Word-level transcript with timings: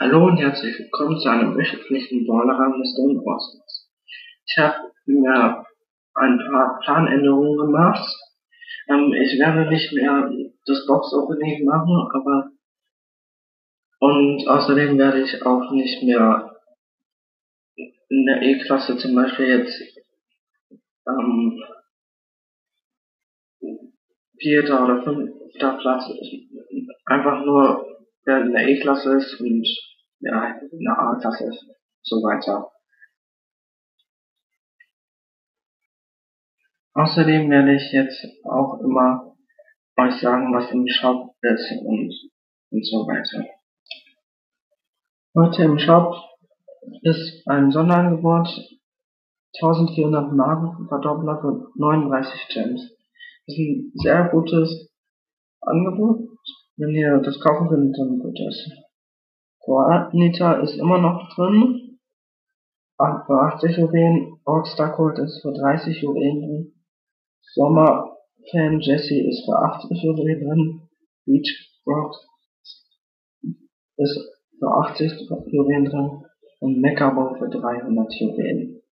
Hallo 0.00 0.26
und 0.26 0.38
herzlich 0.38 0.76
willkommen 0.76 1.20
zu 1.20 1.28
einem 1.28 1.56
wöchentlichen 1.56 2.26
Brawlerang 2.26 2.82
des 2.82 2.98
Orsons. 2.98 3.88
Ich 4.44 4.58
habe 4.58 4.90
mir 5.06 5.64
ein 6.14 6.38
paar 6.50 6.80
Planänderungen 6.82 7.56
gemacht. 7.56 8.04
Ähm, 8.88 9.12
ich 9.12 9.38
werde 9.38 9.70
nicht 9.70 9.92
mehr 9.92 10.32
das 10.66 10.84
Box-Opening 10.88 11.64
machen, 11.64 12.08
aber 12.12 12.50
und 14.00 14.48
außerdem 14.48 14.98
werde 14.98 15.22
ich 15.22 15.46
auch 15.46 15.70
nicht 15.70 16.02
mehr 16.02 16.60
in 17.76 18.26
der 18.26 18.42
E-Klasse 18.42 18.96
zum 18.96 19.14
Beispiel 19.14 19.46
jetzt 19.46 19.80
ähm, 21.06 21.62
vierter 24.38 24.82
oder 24.82 25.04
fünfter 25.04 25.78
Platz 25.78 26.10
einfach 27.06 27.44
nur 27.44 27.93
der 28.26 28.42
in 28.42 28.52
der 28.52 28.68
E-Klasse 28.68 29.16
ist 29.16 29.40
und 29.40 29.66
ja, 30.20 30.58
in 30.70 30.80
der 30.80 30.98
A-Klasse 30.98 31.48
ist, 31.48 31.66
so 32.02 32.16
weiter. 32.16 32.70
Außerdem 36.94 37.50
werde 37.50 37.74
ich 37.74 37.92
jetzt 37.92 38.24
auch 38.44 38.80
immer 38.80 39.36
euch 39.96 40.20
sagen, 40.20 40.54
was 40.54 40.70
im 40.70 40.86
Shop 40.86 41.34
ist 41.42 41.72
und, 41.84 42.12
und 42.70 42.86
so 42.86 43.06
weiter. 43.06 43.44
Heute 45.34 45.64
im 45.64 45.78
Shop 45.78 46.14
ist 47.02 47.46
ein 47.48 47.70
Sonderangebot 47.70 48.48
1400 49.60 50.32
Marken 50.32 50.88
Verdoppler 50.88 51.40
für 51.40 51.70
39 51.76 52.48
Gems. 52.52 52.80
Das 53.46 53.56
ist 53.56 53.58
ein 53.58 53.92
sehr 53.94 54.28
gutes 54.28 54.92
Angebot 55.60 56.33
wenn 56.76 56.90
ihr 56.90 57.18
das 57.18 57.40
kaufen 57.40 57.68
könnt, 57.68 57.96
dann 57.96 58.22
wird 58.22 58.38
das. 58.38 58.70
Coordinator 59.60 60.60
ist 60.62 60.76
immer 60.76 60.98
noch 60.98 61.34
drin. 61.34 61.98
Für 62.98 63.40
80 63.54 63.76
Juwelen. 63.76 64.40
Rockstar 64.46 64.92
Cold 64.92 65.18
ist 65.18 65.40
für 65.42 65.52
30 65.52 66.00
Juwelen 66.02 66.40
drin. 66.40 66.72
Sommer 67.54 68.16
Fan 68.50 68.80
Jesse 68.80 69.20
ist 69.20 69.44
für 69.44 69.56
80 69.56 70.02
Juwelen 70.02 70.40
drin. 70.44 70.88
Beach 71.24 71.80
Rocks 71.86 72.26
ist 73.96 74.20
für 74.58 74.68
80 74.68 75.28
Juwelen 75.46 75.84
drin. 75.86 76.24
Und 76.60 76.80
Meckerbow 76.80 77.36
für 77.38 77.48
300 77.48 78.12
Juwelen. 78.14 78.82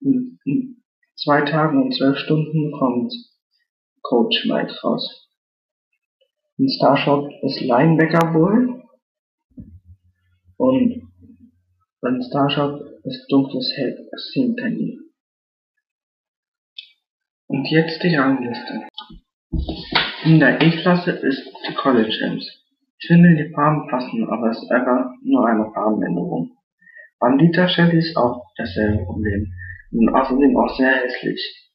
In 0.00 0.82
zwei 1.16 1.42
Tagen 1.42 1.82
und 1.82 1.94
zwölf 1.94 2.16
Stunden 2.18 2.72
kommt 2.72 3.12
Coach 4.02 4.46
Mike 4.46 4.72
raus. 4.82 5.27
Ein 6.60 6.68
Starshop 6.68 7.30
ist 7.42 7.60
Linebacker 7.60 8.34
wohl. 8.34 8.82
Und 10.56 11.02
beim 12.00 12.20
Starshop 12.20 12.80
ist 13.04 13.26
dunkles 13.30 13.72
Hell 13.76 14.08
Penny. 14.56 14.98
Und 17.46 17.64
jetzt 17.70 18.02
die 18.02 18.16
Rangliste. 18.16 18.88
In 20.24 20.40
der 20.40 20.60
E-Klasse 20.60 21.12
ist 21.12 21.46
die 21.68 21.74
College 21.74 22.16
Gems. 22.18 22.44
Ich 22.98 23.06
finde 23.06 23.36
die 23.36 23.54
Farben 23.54 23.88
passen, 23.88 24.28
aber 24.28 24.50
es 24.50 24.60
ist 24.60 24.70
einfach 24.72 25.12
nur 25.22 25.46
eine 25.46 25.70
Farbenänderung. 25.72 26.50
Bandita 27.20 27.68
Shelly 27.68 27.98
ist 27.98 28.16
auch 28.16 28.44
dasselbe 28.56 29.04
Problem 29.04 29.52
und 29.92 30.08
außerdem 30.08 30.56
auch 30.56 30.76
sehr 30.76 30.90
hässlich. 30.90 31.67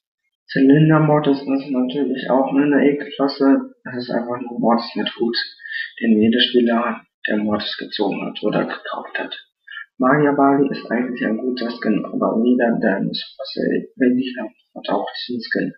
Zylindermodus 0.54 1.42
ist 1.42 1.72
natürlich 1.72 2.30
auch 2.30 2.52
nur 2.54 2.62
eine 2.62 2.86
E-Klasse. 2.86 3.74
Das 3.84 3.98
ist 3.98 4.12
einfach 4.12 4.40
nur 4.40 4.60
Mortis 4.60 4.94
mit 4.96 5.10
Hut, 5.18 5.36
den 6.00 6.22
jeder 6.22 6.40
Spieler, 6.40 7.02
der 7.28 7.38
Mortis 7.38 7.76
gezogen 7.76 8.22
hat 8.22 8.38
oder 8.44 8.62
gekauft 8.62 9.18
hat. 9.18 9.34
Magia 9.98 10.32
Bali 10.34 10.70
ist 10.70 10.86
eigentlich 10.92 11.26
ein 11.26 11.38
guter 11.38 11.72
Skin, 11.72 12.06
aber 12.06 12.38
wieder 12.38 12.70
Dance, 12.80 13.26
was 13.40 13.56
er 13.58 13.82
weniger 13.98 14.44
hat 14.44 14.90
auch 14.90 15.10
diesen 15.18 15.42
Skin. 15.42 15.74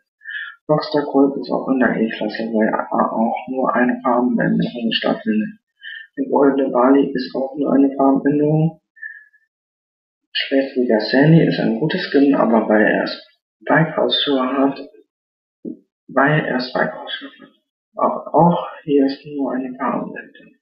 Rockstar 0.68 1.04
Colt 1.04 1.38
ist 1.40 1.52
auch 1.52 1.70
in 1.70 1.80
der 1.80 1.96
E-Klasse, 1.96 2.44
weil 2.52 2.68
er 2.68 2.92
auch 2.92 3.48
nur 3.48 3.74
eine 3.74 3.98
Farbenänderung 4.04 4.92
stattfindet. 4.92 5.56
Der 6.18 6.26
Goldene 6.28 6.70
Bali 6.70 7.14
ist 7.14 7.34
auch 7.34 7.56
nur 7.56 7.72
eine 7.72 7.96
Farbenänderung. 7.96 8.82
Schläfriger 10.34 11.00
Sandy 11.00 11.48
ist 11.48 11.60
ein 11.62 11.80
gutes 11.80 12.02
Skin, 12.12 12.36
aber 12.36 12.68
weil 12.68 12.82
er 12.82 13.04
es 13.04 13.35
Bikehausschuhe 13.62 14.58
hat, 14.58 14.80
weil 16.08 16.46
er 16.46 16.58
Bikehausschuhe 16.58 17.30
hat. 17.42 17.56
Auch, 17.98 18.34
auch 18.34 18.68
hier 18.84 19.06
ist 19.06 19.26
nur 19.26 19.54
eine 19.54 19.74
Farbenblende. 19.78 20.56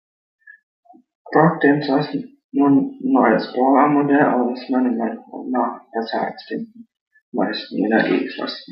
Brock 1.31 1.61
Dancer 1.61 1.99
ist 1.99 2.27
nur 2.51 2.69
ein 2.69 2.99
neues 3.01 3.51
Brawler-Modell, 3.53 4.21
aber 4.21 4.51
das 4.51 4.61
ist 4.61 4.69
meiner 4.69 4.91
Meinung 4.91 5.49
nach 5.49 5.81
besser 5.91 6.27
als 6.27 6.45
den 6.47 6.87
meisten 7.31 7.77
in 7.77 7.89
der 7.89 8.05
E-Klasse. 8.05 8.71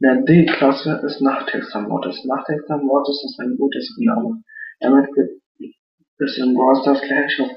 In 0.00 0.02
der 0.02 0.22
D-Klasse 0.22 1.00
ist 1.06 1.20
Nachtexter-Modus. 1.20 2.24
Nachtexter-Modus 2.24 3.24
ist 3.24 3.38
ein 3.40 3.56
gutes 3.56 3.96
Name. 3.98 4.42
Damit 4.80 5.06
gibt 5.14 5.40
es 6.18 6.38
in 6.38 6.54
Brawl 6.54 6.76
Stars 6.82 7.00
Clash 7.00 7.40
of 7.40 7.50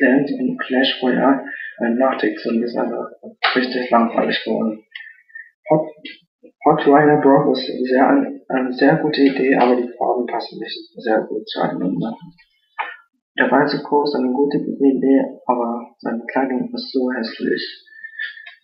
Clans 0.00 0.32
und 0.32 0.58
Clash 0.58 0.98
Royale 1.02 1.44
ein 1.78 1.98
und 2.00 2.62
ist 2.62 2.76
einfach 2.76 3.10
richtig 3.54 3.90
langweilig 3.90 4.42
geworden. 4.44 4.82
Hot, 5.70 5.88
Hot 6.64 6.86
Rider 6.86 7.20
Brock 7.20 7.52
ist 7.52 7.66
sehr, 7.66 8.08
eine 8.48 8.72
sehr 8.72 8.96
gute 8.96 9.20
Idee, 9.20 9.56
aber 9.56 9.76
die 9.76 9.88
Farben 9.96 10.26
passen 10.26 10.58
nicht 10.58 10.78
sehr 10.96 11.20
gut 11.22 11.48
zueinander. 11.48 12.16
Der 13.38 13.50
weiße 13.50 13.82
Kurs 13.82 14.10
ist 14.10 14.20
eine 14.20 14.32
gute 14.32 14.58
Idee, 14.58 15.22
aber 15.46 15.94
seine 15.98 16.24
Kleidung 16.26 16.72
ist 16.74 16.92
so 16.92 17.10
hässlich. 17.12 17.86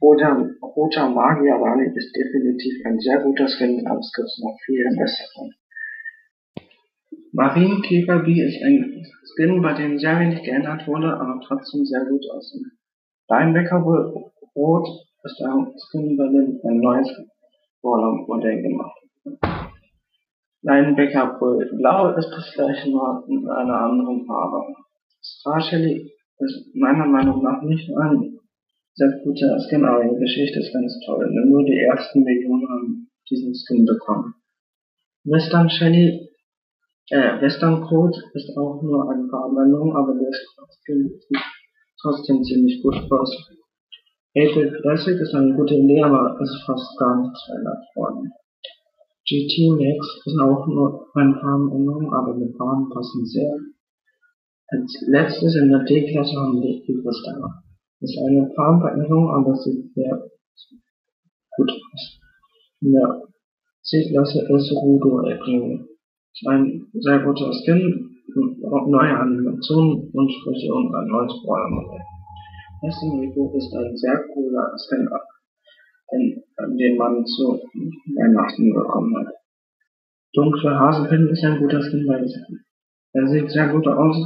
Roter, 0.03 0.51
roter 0.61 1.09
Magier 1.09 1.55
Rani 1.55 1.91
ist 1.95 2.15
definitiv 2.15 2.85
ein 2.85 2.99
sehr 2.99 3.19
guter 3.21 3.49
Skin, 3.49 3.87
aber 3.87 4.01
es 4.01 4.13
gibt 4.15 4.29
noch 4.43 4.59
viele 4.67 4.91
bessere. 4.99 5.51
Marienkäfer 7.33 8.19
B 8.21 8.43
ist 8.43 8.63
ein 8.63 9.07
Skin, 9.37 9.61
bei 9.61 9.75
dem 9.75 9.99
sehr 9.99 10.19
wenig 10.19 10.43
geändert 10.43 10.87
wurde, 10.87 11.13
aber 11.13 11.41
trotzdem 11.47 11.85
sehr 11.85 12.05
gut 12.07 12.25
aussieht. 12.31 12.67
Linebacker 13.29 13.83
Rot 14.57 14.89
ist 15.25 15.43
ein 15.43 15.75
Skin, 15.77 16.17
bei 16.17 16.27
dem 16.29 16.59
ein 16.65 16.81
neues 16.81 17.09
Brawler-Modell 17.83 18.63
gemacht 18.63 18.97
Linebacker 20.63 21.39
Blau 21.39 22.17
ist 22.17 22.31
das 22.31 22.53
gleiche, 22.55 22.91
nur 22.91 23.25
in 23.29 23.49
einer 23.49 23.81
anderen 23.83 24.27
Farbe. 24.27 24.75
Star 25.23 25.61
Shelly 25.61 26.11
ist 26.39 26.75
meiner 26.75 27.07
Meinung 27.07 27.43
nach 27.43 27.63
nicht 27.63 27.89
ein 27.97 28.39
sehr 28.95 29.21
guter 29.23 29.61
Skin, 29.61 29.85
aber 29.85 30.05
die 30.05 30.19
Geschichte 30.19 30.61
ist 30.61 30.73
ganz 30.73 30.99
toll. 31.05 31.29
Nur 31.47 31.65
die 31.65 31.79
ersten 31.79 32.25
Millionen 32.25 32.69
haben 32.69 33.09
diesen 33.31 33.55
Skin 33.55 33.85
bekommen. 33.85 34.35
Western 35.25 35.69
Shelly, 35.69 36.31
äh, 37.11 37.41
Western 37.41 37.83
Code 37.83 38.19
ist 38.35 38.57
auch 38.57 38.83
nur 38.83 39.11
eine 39.11 39.29
Verabredung, 39.29 39.95
aber 39.97 40.15
der 40.15 40.31
Skin 40.83 41.09
sieht 41.09 41.43
trotzdem 42.01 42.43
ziemlich 42.43 42.83
gut 42.83 42.97
aus. 43.11 43.51
April 44.37 44.81
Classic 44.83 45.19
ist 45.19 45.35
eine 45.35 45.55
gute 45.55 45.75
Idee, 45.75 46.03
aber 46.03 46.37
ist 46.41 46.63
fast 46.67 46.99
gar 46.99 47.23
nichts 47.23 47.45
verändert 47.47 47.85
worden. 47.95 48.33
GT 49.25 49.71
Max 49.75 50.23
ist 50.25 50.39
auch 50.41 50.67
nur 50.67 51.09
eine 51.15 51.35
Farbenänderung, 51.41 52.13
aber 52.13 52.35
die 52.35 52.53
Farben 52.57 52.91
passen 52.91 53.25
sehr. 53.25 53.57
Als 54.69 55.05
letztes 55.07 55.57
in 55.57 55.71
der 55.71 55.85
D-Klasse 55.85 56.37
haben 56.37 56.61
wir 56.61 56.83
Superstar. 56.85 57.63
Das 58.01 58.11
ist 58.11 58.19
eine 58.19 58.51
Farbenveränderung, 58.55 59.31
aber 59.31 59.57
sieht 59.57 59.95
sehr 59.95 60.29
gut 61.57 61.71
aus. 61.71 62.21
In 62.83 62.93
der 62.93 63.23
C-Klasse 63.83 64.47
ist 64.49 64.73
Rudo 64.73 65.23
Echo. 65.23 65.96
Ein 66.45 66.87
sehr 66.93 67.21
guter 67.21 67.51
Skin, 67.51 68.15
neue 68.29 69.19
Animationen 69.19 70.11
und 70.13 70.31
Sprüche 70.31 70.75
und 70.75 70.95
ein 70.95 71.07
neues 71.07 71.33
Brawler-Modell. 71.43 72.05
Essen 72.83 73.21
Rico 73.21 73.57
ist 73.57 73.73
ein 73.75 73.97
sehr 73.97 74.23
cooler 74.35 74.77
Skin, 74.77 75.09
den 76.79 76.97
man 76.99 77.25
zu 77.25 77.59
Weihnachten 78.17 78.75
bekommen 78.75 79.17
hat. 79.17 79.33
Dunkle 80.35 80.79
Hasenpin 80.79 81.29
ist 81.29 81.43
ein 81.43 81.59
guter 81.59 81.81
Skin, 81.81 82.07
weil 82.07 82.29
er 83.15 83.29
sieht 83.29 83.51
sehr 83.51 83.69
gut 83.69 83.87
aus 83.89 84.17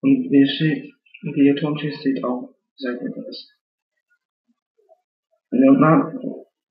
und 0.00 0.30
wie, 0.30 0.94
wie 1.22 1.60
Tonchis 1.60 2.00
sieht 2.02 2.24
auch 2.24 2.54
sehr 2.76 2.94
gut 2.94 3.12
aus. 3.18 3.46
Leonard 5.50 6.14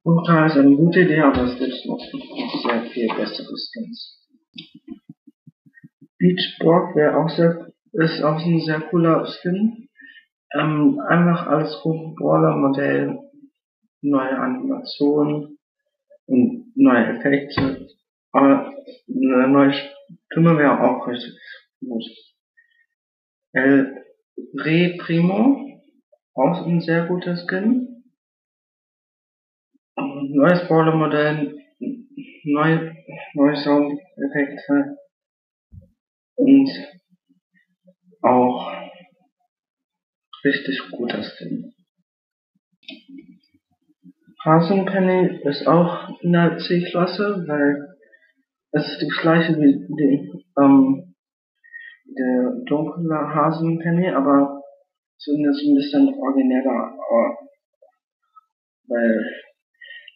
Ultra 0.03 0.47
ist 0.47 0.57
eine 0.57 0.75
gute 0.75 1.01
Idee, 1.01 1.19
aber 1.21 1.43
es 1.43 1.59
gibt 1.59 1.85
noch 1.85 1.99
sehr 1.99 2.81
viel 2.85 3.07
bessere 3.09 3.55
Skins. 3.55 4.18
Beach 6.19 6.57
Borg 6.59 6.95
wäre 6.97 7.17
auch 7.17 7.29
sehr, 7.29 7.71
ist 7.93 8.21
auch 8.21 8.45
ein 8.45 8.59
sehr 8.59 8.81
cooler 8.81 9.25
Skin. 9.25 9.87
Ähm, 10.53 10.99
einfach 11.07 11.47
alles 11.47 11.81
Brawler-Modell, 11.81 13.19
neue 14.01 14.37
Animationen 14.37 15.57
und 16.25 16.73
neue 16.75 17.05
Effekte. 17.15 17.87
Aber 18.33 18.73
eine 19.07 19.47
neue 19.47 19.73
Stimme 20.31 20.57
wäre 20.57 20.81
auch 20.81 21.07
richtig 21.07 21.39
gut. 21.79 22.03
El 23.53 24.03
Re 24.53 24.97
Primo, 24.97 25.81
auch 26.33 26.65
ein 26.65 26.81
sehr 26.81 27.05
guter 27.05 27.37
Skin. 27.37 28.03
Neues 29.95 30.67
Brawler-Modell, 30.67 31.57
neue, 32.43 32.95
neue 33.35 33.55
Soundeffekte 33.55 34.98
und 36.39 36.69
auch 38.21 38.71
richtig 40.43 40.79
guter 40.91 41.21
Skin. 41.21 41.73
Hasenpenny 44.43 45.41
ist 45.43 45.67
auch 45.67 46.21
in 46.21 46.31
der 46.31 46.57
C-Klasse, 46.57 47.43
weil 47.45 47.89
es 48.71 48.87
ist 48.87 49.01
die 49.01 49.21
gleiche 49.21 49.57
wie 49.57 49.85
die, 49.99 50.45
ähm, 50.57 51.13
der 52.05 52.63
dunkle 52.65 53.35
Hasenpenny, 53.35 54.09
aber 54.09 54.61
zumindest 55.17 55.61
ein 55.65 55.75
bisschen 55.75 56.13
origineller, 56.13 56.95
weil 58.87 59.43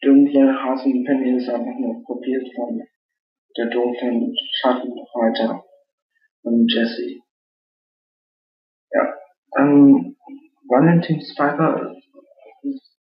dunkle 0.01 0.63
Hasenpenny 0.63 1.37
ist 1.37 1.49
einfach 1.49 1.77
nur 1.77 2.01
kopiert 2.05 2.47
von 2.55 2.81
der 3.57 3.65
dunklen 3.65 4.33
Schattenreiter 4.61 5.63
von 6.43 6.67
Jesse. 6.67 7.21
Ja, 8.91 9.13
ähm, 9.57 10.15
Valentin 10.67 11.21
Spiker 11.21 11.95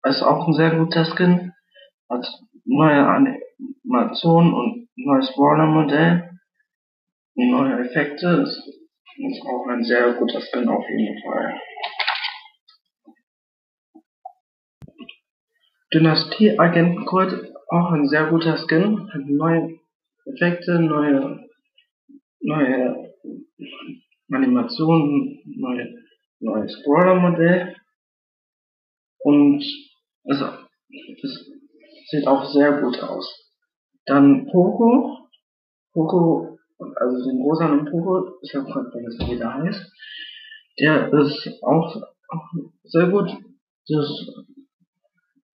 ist 0.03 0.21
auch 0.21 0.47
ein 0.47 0.53
sehr 0.53 0.75
guter 0.75 1.05
Skin. 1.05 1.53
Hat 2.09 2.25
neue 2.65 3.07
Animationen 3.07 4.53
und 4.53 4.89
neues 4.95 5.33
Brawler-Modell. 5.33 6.29
Neue 7.35 7.79
Effekte. 7.85 8.43
Ist, 8.43 8.67
ist 9.17 9.41
auch 9.45 9.67
ein 9.67 9.83
sehr 9.83 10.13
guter 10.13 10.41
Skin 10.41 10.67
auf 10.67 10.83
jeden 10.89 11.21
Fall. 11.23 11.59
Dynastie 15.93 16.57
Agentencode, 16.57 17.53
auch 17.67 17.91
ein 17.91 18.07
sehr 18.07 18.27
guter 18.27 18.57
Skin. 18.57 19.09
Hat 19.13 19.21
neue 19.25 19.79
Effekte, 20.25 20.79
neue, 20.79 21.49
neue 22.39 23.10
Animationen, 24.31 25.41
neue, 25.45 25.93
neues 26.39 26.81
Brawler-Modell. 26.83 27.75
Und 29.19 29.63
also, 30.23 30.45
das 31.21 31.45
sieht 32.09 32.27
auch 32.27 32.45
sehr 32.45 32.81
gut 32.81 33.01
aus. 33.01 33.51
Dann 34.05 34.47
Poco. 34.51 35.27
Poco, 35.93 36.57
also 36.95 37.29
den 37.29 37.41
rosanen 37.41 37.85
Poco, 37.85 38.37
ich 38.41 38.55
habe 38.55 38.65
gerade 38.65 38.91
vergessen, 38.91 39.27
wie 39.29 39.37
der 39.37 39.53
heißt. 39.53 39.91
Der 40.79 41.13
ist 41.13 41.63
auch, 41.63 42.01
auch 42.29 42.49
sehr 42.83 43.07
gut. 43.07 43.29
Das, 43.87 44.07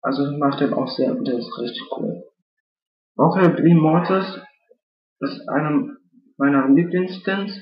also 0.01 0.37
macht 0.37 0.59
den 0.59 0.73
auch 0.73 0.87
sehr, 0.89 1.15
der 1.15 1.37
ist 1.37 1.59
richtig 1.59 1.83
cool. 1.97 2.23
Rocket 3.17 3.55
B 3.55 3.73
Mortis 3.73 4.25
ist 5.21 5.47
einer 5.47 5.95
meiner 6.37 6.67
Lieblingsskins. 6.69 7.59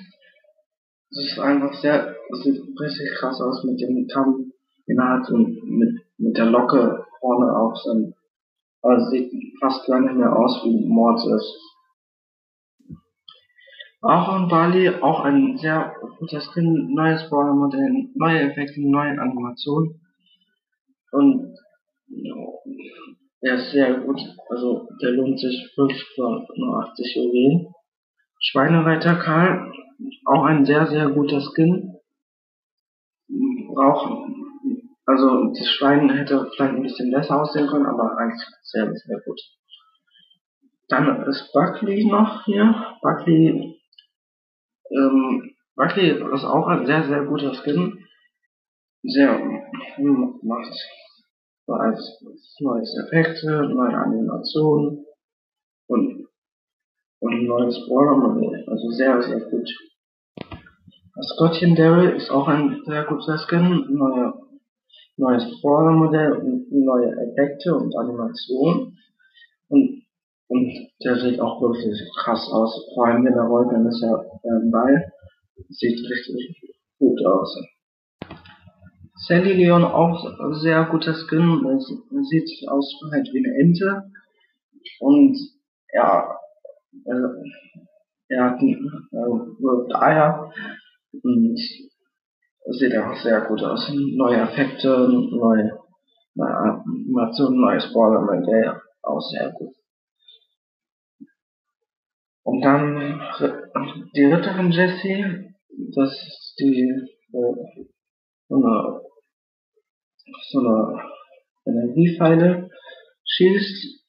Das 1.11 1.25
ist 1.25 1.39
einfach 1.39 1.73
sehr, 1.75 2.15
das 2.29 2.43
sieht 2.43 2.61
richtig 2.79 3.11
krass 3.19 3.39
aus 3.41 3.63
mit 3.63 3.79
dem 3.79 4.07
Kamm, 4.07 4.51
den 4.87 4.99
er 4.99 5.19
hat 5.19 5.29
und 5.29 5.63
mit 5.63 6.03
mit 6.23 6.37
der 6.37 6.45
Locke 6.45 7.05
vorne 7.19 7.55
auf 7.55 7.75
sein, 7.77 8.13
also 8.81 9.09
sieht 9.09 9.31
fast 9.59 9.85
gar 9.87 9.99
nicht 9.99 10.15
mehr 10.15 10.35
aus 10.35 10.63
wie 10.63 10.85
Mortis. 10.87 11.59
Auch 14.01 14.37
in 14.37 14.47
Bali, 14.49 14.89
auch 14.89 15.21
ein 15.21 15.57
sehr 15.57 15.95
guter 16.19 16.41
Skin, 16.41 16.93
neues 16.93 17.29
Brawler-Modell, 17.29 18.09
neue 18.15 18.41
Effekte, 18.41 18.81
neue 18.81 19.19
Animationen. 19.19 20.01
Und 21.11 21.57
er 23.41 23.55
ist 23.55 23.71
sehr 23.71 23.99
gut, 23.99 24.19
also 24.49 24.87
der 25.01 25.11
lohnt 25.11 25.39
sich 25.39 25.71
wirklich 25.77 26.03
für 26.15 26.45
nur 26.55 26.83
80 26.83 27.15
Juwelen. 27.15 27.72
Schweinereiter 28.45 29.15
Karl, 29.15 29.71
auch 30.25 30.43
ein 30.43 30.65
sehr, 30.65 30.87
sehr 30.87 31.09
guter 31.09 31.41
Skin. 31.41 31.95
Braucht 33.73 34.29
also 35.05 35.51
das 35.53 35.67
Schwein 35.67 36.09
hätte 36.09 36.49
vielleicht 36.55 36.75
ein 36.75 36.83
bisschen 36.83 37.11
besser 37.11 37.41
aussehen 37.41 37.67
können, 37.67 37.85
aber 37.85 38.17
eigentlich 38.17 38.41
sehr, 38.61 38.93
sehr 38.93 39.19
gut. 39.25 39.39
Dann 40.87 41.23
ist 41.27 41.51
Buckley 41.53 42.05
noch 42.05 42.45
hier. 42.45 42.97
Buckley, 43.01 43.79
ähm, 44.91 45.55
Buckley 45.75 46.11
ist 46.33 46.45
auch 46.45 46.67
ein 46.67 46.85
sehr, 46.85 47.03
sehr 47.03 47.25
guter 47.25 47.53
Skin. 47.53 47.99
Sehr, 49.03 49.37
hm, 49.95 50.39
macht 50.43 50.73
als 51.67 52.23
neues 52.59 52.97
Effekte, 53.05 53.69
neue 53.73 53.97
Animationen 53.97 55.02
und 57.23 57.33
ein 57.33 57.45
neues 57.45 57.79
Brawler-Modell. 57.87 58.65
Also 58.67 58.89
sehr, 58.89 59.21
sehr 59.23 59.39
gut. 59.39 59.69
Das 61.15 61.35
Gottchen 61.37 61.75
Daryl 61.75 62.15
ist 62.17 62.29
auch 62.29 62.47
ein 62.47 62.81
sehr 62.85 63.05
guter 63.05 63.37
Skin. 63.37 63.85
Neue 63.89 64.33
neues 65.17 65.43
Vordermodell 65.61 66.33
und 66.33 66.71
neue 66.71 67.11
Effekte 67.11 67.75
und 67.75 67.95
Animationen. 67.95 68.97
Und, 69.69 70.03
und 70.47 70.71
der 71.03 71.19
sieht 71.19 71.39
auch 71.39 71.61
wirklich 71.61 71.99
krass 72.19 72.49
aus. 72.51 72.89
Vor 72.93 73.07
allem 73.07 73.25
wenn 73.25 73.33
er 73.33 73.43
rollt, 73.43 73.71
dann 73.71 73.85
ist 73.85 74.03
er 74.03 74.25
beim 74.43 74.71
Ball. 74.71 75.11
Sieht 75.69 75.99
richtig 75.99 76.79
gut 76.99 77.25
aus. 77.25 77.55
Sandy 79.27 79.53
Leon 79.53 79.83
auch 79.83 80.25
sehr 80.61 80.85
guter 80.85 81.13
Skin. 81.13 81.79
Sieht 81.79 82.69
aus 82.69 82.93
halt 83.11 83.29
wie 83.31 83.45
eine 83.45 83.57
Ente. 83.59 84.11
Und 84.99 85.37
ja, 85.93 86.37
äh, 87.05 88.35
er 88.35 88.43
hat 88.43 88.61
äh, 88.61 89.93
Eier 89.95 90.53
und 91.21 91.59
sieht 92.71 92.97
auch 92.97 93.15
sehr 93.15 93.41
gut 93.41 93.61
aus. 93.63 93.91
Neue 93.93 94.41
Effekte, 94.41 94.87
neue, 94.87 95.79
neue 96.35 96.55
Animationen, 96.55 97.61
neues 97.61 97.91
Borderman, 97.93 98.43
auch 99.03 99.19
sehr 99.19 99.51
gut. 99.51 99.75
Und 102.43 102.61
dann 102.61 103.21
die 104.15 104.25
Ritterin 104.25 104.71
Jessie, 104.71 105.53
das 105.95 106.11
ist 106.11 106.55
die 106.59 106.89
äh, 107.33 107.85
so 108.49 108.55
eine, 108.55 109.01
so 110.51 110.59
eine 110.59 111.09
Energiepfeile 111.65 112.69
schießt. 113.25 114.03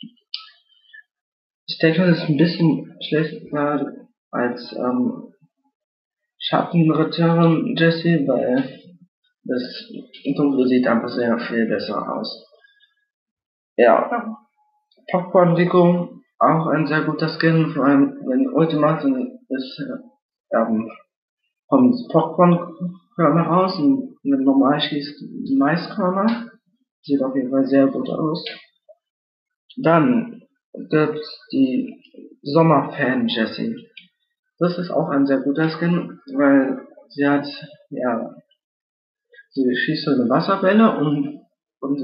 Das 1.81 1.99
ist 1.99 2.29
ein 2.29 2.37
bisschen 2.37 2.97
schlechter 3.01 3.93
als 4.31 4.75
ähm, 4.77 5.33
Schattenritterin 6.39 7.75
Jessie, 7.77 8.27
weil 8.27 8.81
das 9.45 9.93
Dunkle 10.37 10.67
sieht 10.67 10.87
einfach 10.87 11.09
sehr 11.09 11.39
viel 11.39 11.67
besser 11.67 12.17
aus. 12.17 12.47
Ja. 13.77 14.37
Popcorn 15.11 15.55
Rico, 15.55 16.21
auch 16.39 16.67
ein 16.69 16.87
sehr 16.87 17.03
guter 17.03 17.29
Skin, 17.29 17.73
vor 17.75 17.85
allem 17.85 18.19
wenn 18.27 18.49
Ultimate 18.53 19.07
ist, 19.49 19.83
ähm, 20.53 20.91
kommt 21.69 21.95
Popcorn-Körner 22.11 23.43
raus 23.43 23.79
und 23.79 24.17
wenn 24.23 24.45
normal 24.45 24.81
schießt 24.81 25.23
Maiskörner. 25.59 26.51
Sieht 27.03 27.23
auf 27.23 27.35
jeden 27.37 27.51
Fall 27.51 27.67
sehr 27.67 27.87
gut 27.89 28.09
aus. 28.09 28.45
Dann 29.77 30.34
gibt's 30.75 31.47
die 31.53 32.01
Sommerfan 32.43 33.29
Jessie. 33.29 33.89
Das 34.59 34.79
ist 34.79 34.91
auch 34.91 35.09
ein 35.09 35.27
sehr 35.27 35.41
guter 35.41 35.69
Skin, 35.69 36.21
weil 36.35 36.87
sie 37.09 37.27
hat, 37.27 37.47
ja, 37.91 38.35
sie 39.51 39.77
schießt 39.77 40.05
so 40.05 40.11
eine 40.13 40.29
Wasserwelle 40.29 40.97
und, 40.97 41.41
und, 41.81 42.03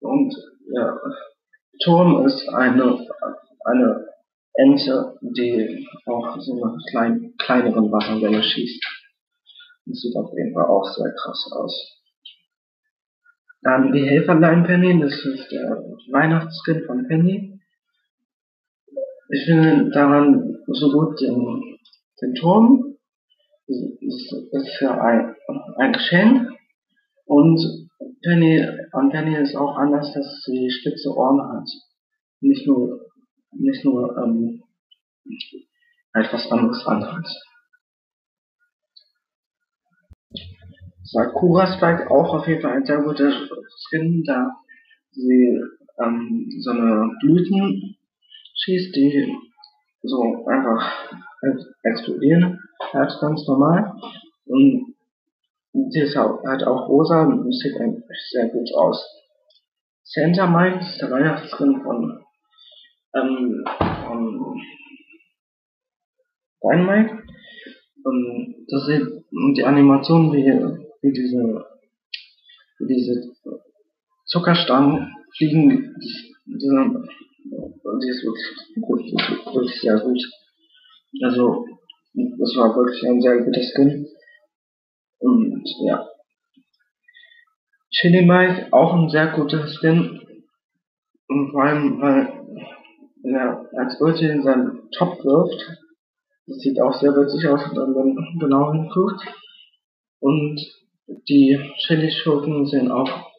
und, 0.00 0.34
ja, 0.74 0.98
Turm 1.84 2.26
ist 2.26 2.48
eine, 2.48 3.06
eine 3.64 4.06
Ente, 4.54 5.18
die 5.20 5.86
auch 6.06 6.38
so 6.38 6.62
eine 6.62 6.76
klein, 6.90 7.34
kleineren 7.38 7.90
Wasserwelle 7.90 8.42
schießt. 8.42 8.84
Das 9.86 9.98
sieht 10.00 10.16
auf 10.16 10.30
jeden 10.36 10.54
Fall 10.54 10.66
auch 10.66 10.84
sehr 10.84 11.12
krass 11.12 11.50
aus. 11.56 12.02
Dann 13.62 13.92
die 13.92 14.04
Helferlein 14.08 14.64
Penny, 14.64 15.00
das 15.00 15.12
ist 15.24 15.50
der 15.50 15.82
Weihnachtsskin 16.10 16.84
von 16.84 17.06
Penny. 17.06 17.51
Ich 19.34 19.46
finde 19.46 19.90
daran 19.90 20.58
so 20.66 20.92
gut 20.92 21.18
den, 21.18 21.78
den 22.20 22.34
Turm. 22.34 22.96
Das 23.66 24.66
ist 24.66 24.80
ja 24.82 25.00
ein, 25.00 25.34
ein 25.78 25.92
Geschenk. 25.94 26.50
Und 27.24 27.88
Penny, 28.22 28.62
an 28.92 29.08
Penny 29.08 29.34
ist 29.36 29.56
auch 29.56 29.78
anders, 29.78 30.12
dass 30.12 30.42
sie 30.44 30.70
spitze 30.70 31.08
Ohren 31.16 31.40
hat. 31.40 31.66
Nicht 32.40 32.66
nur, 32.66 33.06
nicht 33.52 33.82
nur, 33.86 34.14
ähm, 34.18 34.62
etwas 36.12 36.52
anderes 36.52 36.86
anhat. 36.86 37.26
Sakura 41.04 41.66
Spike 41.68 42.10
auch 42.10 42.34
auf 42.34 42.46
jeden 42.46 42.60
Fall 42.60 42.72
ein 42.72 42.84
sehr 42.84 43.00
guter 43.00 43.32
Skin, 43.32 44.22
da 44.24 44.50
sie 45.12 45.58
ähm, 46.04 46.50
so 46.60 46.70
eine 46.72 47.10
Blüten 47.22 47.96
schießt, 48.64 48.94
die 48.94 49.36
so 50.02 50.46
einfach 50.46 51.12
explodieren, 51.82 52.60
halt 52.92 53.12
ganz 53.20 53.46
normal. 53.46 53.92
Und 54.46 54.94
die 55.72 56.00
ist 56.00 56.16
halt 56.16 56.64
auch 56.64 56.88
rosa 56.88 57.22
und 57.22 57.52
sieht 57.52 57.76
eigentlich 57.80 58.18
sehr 58.30 58.48
gut 58.48 58.72
aus. 58.74 59.04
Santa 60.04 60.46
Mike 60.46 60.80
ist 60.80 61.00
der 61.00 61.10
Weihnachtsskin 61.10 61.80
von, 61.82 62.24
ähm, 63.14 63.64
von 64.06 64.60
Dynamite. 66.62 67.22
Und 68.04 68.66
das 68.68 68.86
sieht, 68.86 69.24
und 69.30 69.54
die 69.56 69.64
Animation 69.64 70.32
wie, 70.32 70.44
wie 71.02 71.12
diese, 71.12 71.64
wie 72.78 72.94
diese 72.94 73.32
Zuckerstangen 74.26 75.14
fliegen, 75.36 75.94
diese, 76.46 77.06
die 77.44 78.08
ist 78.08 78.24
wirklich 78.24 78.80
gut, 78.80 79.00
wirklich 79.00 79.80
sehr 79.80 79.98
gut. 80.00 80.20
Also, 81.22 81.66
das 82.14 82.56
war 82.56 82.74
wirklich 82.76 83.02
ein 83.06 83.20
sehr 83.20 83.38
guter 83.38 83.62
Skin. 83.62 84.06
Und 85.18 85.64
ja. 85.86 86.08
Chili 87.90 88.24
Mike, 88.24 88.72
auch 88.72 88.94
ein 88.94 89.08
sehr 89.08 89.28
guter 89.28 89.66
Skin. 89.66 90.20
Und 91.28 91.50
vor 91.50 91.62
allem, 91.62 92.00
weil 92.00 92.42
er 93.24 93.68
als 93.78 94.00
Ulti 94.00 94.26
in 94.26 94.42
seinen 94.42 94.90
Top 94.90 95.22
wirft. 95.24 95.78
Das 96.46 96.58
sieht 96.58 96.80
auch 96.80 96.92
sehr 96.94 97.12
witzig 97.12 97.48
aus, 97.48 97.60
wenn 97.72 97.92
man 97.92 98.38
genau 98.38 98.72
hinguckt. 98.72 99.22
Und 100.20 100.60
die 101.28 101.58
Chili-Schurken 101.86 102.66
sind 102.66 102.90
auch, 102.90 103.30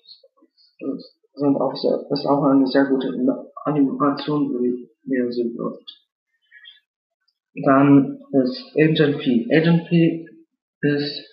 sind 1.35 1.55
auch 1.57 1.75
sehr, 1.75 2.05
ist 2.11 2.25
auch 2.25 2.43
eine 2.43 2.67
sehr 2.67 2.85
gute 2.85 3.07
Animation, 3.65 4.49
wie, 4.51 4.89
er 5.15 5.31
sie 5.31 5.53
wirft. 5.55 6.03
Dann 7.65 8.19
ist 8.31 8.73
Agent 8.77 9.19
P. 9.19 9.47
Agent 9.51 9.87
P 9.87 10.27
ist 10.81 11.29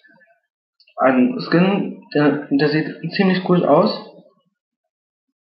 ein 0.96 1.38
Skin, 1.40 2.02
der, 2.14 2.48
der 2.50 2.68
sieht 2.68 3.12
ziemlich 3.12 3.48
cool 3.48 3.64
aus, 3.64 3.90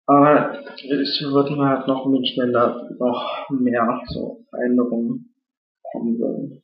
aber 0.07 0.59
ich 0.77 1.23
würde 1.23 1.57
mir 1.57 1.69
halt 1.69 1.87
noch 1.87 2.07
wenn 2.39 2.53
da 2.53 2.89
noch 2.99 3.51
mehr 3.51 4.01
so 4.07 4.45
Veränderungen 4.51 5.35
kommen 5.93 6.19
würden. 6.19 6.63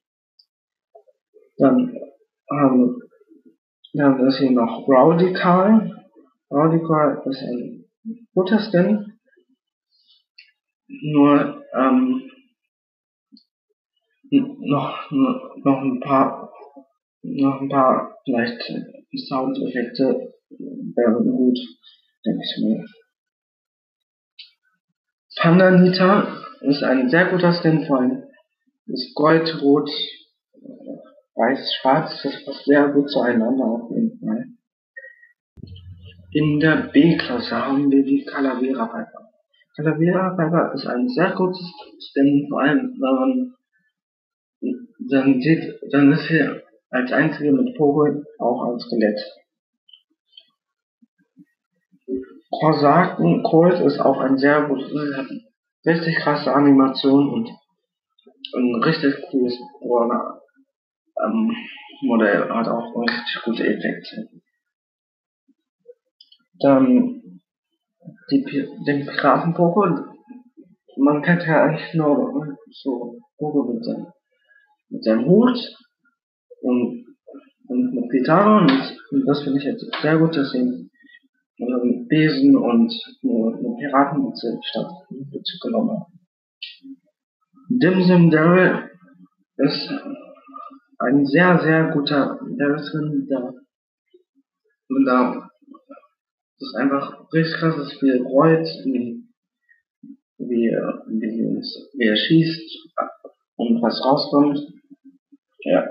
Dann 1.58 1.94
haben 2.50 3.00
dann 3.94 4.26
ist 4.26 4.38
hier 4.38 4.50
noch. 4.50 4.88
Rowdy 6.50 6.82
Carl 6.82 7.22
ist 7.26 7.42
ein 7.42 7.83
guter 8.34 8.60
Skin. 8.60 9.18
Nur 10.86 11.64
ähm, 11.74 12.30
noch, 14.30 15.10
noch 15.10 15.80
ein 15.82 16.00
paar, 16.00 16.52
noch 17.22 17.60
ein 17.60 17.68
paar 17.68 18.18
vielleicht 18.24 18.62
Soundeffekte 19.28 20.34
wären 20.50 21.30
gut, 21.30 21.58
denke 22.24 22.42
ich 22.42 22.64
mir. 22.64 22.84
Panda 25.36 25.70
Nita 25.70 26.42
ist 26.60 26.82
ein 26.82 27.10
sehr 27.10 27.26
guter 27.26 27.52
Skin, 27.52 27.86
vor 27.86 28.00
allem 28.00 28.24
das 28.86 29.12
Gold, 29.14 29.62
Rot, 29.62 29.90
Weiß, 31.34 31.74
Schwarz, 31.74 32.22
das 32.22 32.44
passt 32.44 32.64
sehr 32.64 32.88
gut 32.88 33.10
zueinander 33.10 33.64
auf 33.64 33.90
jeden 33.90 34.18
Fall. 34.20 34.53
In 36.34 36.58
der 36.58 36.90
B-Klasse 36.92 37.56
haben 37.56 37.92
wir 37.92 38.02
die 38.02 38.24
Calavera 38.24 38.86
Piper. 38.86 39.30
Calavera 39.76 40.30
Piper 40.30 40.72
ist 40.74 40.84
ein 40.84 41.08
sehr 41.08 41.30
gutes 41.30 41.62
Skin, 42.00 42.48
vor 42.50 42.60
allem 42.60 42.92
wenn 42.98 43.14
man 43.14 43.54
dann 44.98 45.40
sieht, 45.40 45.78
dann 45.92 46.12
ist 46.12 46.26
sie 46.26 46.42
als 46.90 47.12
einzige 47.12 47.52
mit 47.52 47.76
Vogel 47.76 48.24
auch 48.40 48.64
ein 48.64 48.80
Skelett. 48.80 49.20
Korsaken 52.50 53.44
Colt 53.44 53.78
ist 53.78 54.00
auch 54.00 54.18
ein 54.18 54.36
sehr 54.36 54.62
gutes, 54.62 54.92
richtig 55.86 56.16
krasse 56.16 56.52
Animation 56.52 57.28
und 57.28 57.48
ein 58.56 58.82
richtig 58.82 59.22
cooles 59.30 59.56
Brawler 59.80 60.40
ähm, 61.24 61.54
Modell, 62.02 62.48
hat 62.48 62.66
auch 62.66 62.92
richtig 62.96 63.42
gute 63.44 63.66
Effekte. 63.68 64.28
Dann 66.60 67.40
die, 68.30 68.44
den 68.86 69.06
Piraten-Pogo, 69.06 69.86
man 70.96 71.22
kennt 71.22 71.46
ja 71.46 71.64
eigentlich 71.64 71.94
nur 71.94 72.56
so 72.70 73.18
Pogo 73.36 73.72
mit 73.72 73.84
seinem 73.84 74.06
mit 74.94 75.02
seinem 75.02 75.26
Hut 75.26 75.58
und, 76.62 77.04
und 77.68 77.94
mit 77.94 78.10
Gitarre 78.10 78.60
und, 78.60 78.98
und 79.10 79.26
das 79.26 79.42
finde 79.42 79.58
ich 79.58 79.64
jetzt 79.64 79.84
sehr 80.00 80.18
gut, 80.18 80.36
dass 80.36 80.52
sie 80.52 80.58
einen 80.58 82.08
Besen 82.08 82.56
und 82.56 82.92
eine, 83.22 83.56
eine 83.58 83.76
Piratenmütze 83.76 84.58
statt 84.62 84.90
Bezug 85.10 85.60
genommen 85.62 85.90
haben. 85.90 86.20
Dimsim 87.68 88.30
Daryl 88.30 88.90
ist 89.56 89.90
ein 90.98 91.26
sehr, 91.26 91.58
sehr 91.60 91.90
guter 91.92 92.38
Daryl 92.56 93.26
der, 93.28 93.54
der 94.90 95.50
das 96.58 96.68
ist 96.68 96.76
einfach 96.76 97.32
richtig 97.32 97.56
krass, 97.58 97.76
dass 97.76 97.98
viel 97.98 98.22
rollt, 98.22 98.66
wie, 98.84 99.24
wie, 100.38 100.70
wie, 101.08 101.60
wie 101.98 102.06
er 102.06 102.16
schießt 102.16 102.92
und 103.56 103.82
was 103.82 104.04
rauskommt. 104.04 104.60
Ja. 105.64 105.88